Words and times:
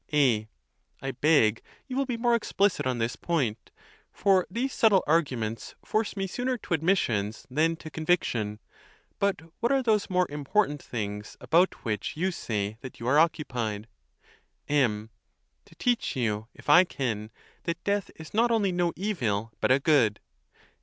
A. 0.11 0.49
I 1.03 1.11
beg 1.11 1.61
you 1.87 1.95
will 1.95 2.07
be 2.07 2.17
more 2.17 2.33
explicit 2.33 2.87
on 2.87 2.97
this 2.97 3.15
point, 3.15 3.69
for 4.11 4.47
these 4.49 4.73
subtle 4.73 5.03
arguments 5.05 5.75
force 5.85 6.17
me 6.17 6.25
sooner 6.25 6.57
to 6.57 6.73
admissions 6.73 7.45
than 7.51 7.75
to 7.75 7.91
conviction. 7.91 8.57
But 9.19 9.41
what 9.59 9.71
are 9.71 9.83
those 9.83 10.09
more 10.09 10.25
important 10.31 10.81
things 10.81 11.37
about 11.39 11.85
which 11.85 12.17
you 12.17 12.31
say 12.31 12.77
that 12.81 12.99
you 12.99 13.07
are 13.07 13.19
occupied? 13.19 13.87
M. 14.67 15.11
To 15.65 15.75
teach 15.75 16.15
you, 16.15 16.47
if 16.55 16.67
I 16.67 16.83
can, 16.83 17.29
that 17.65 17.83
death 17.83 18.09
is 18.15 18.33
not 18.33 18.49
only 18.49 18.71
no 18.71 18.93
evil, 18.95 19.51
but 19.61 19.69
a 19.69 19.79
good. 19.79 20.19